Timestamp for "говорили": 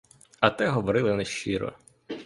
0.71-1.13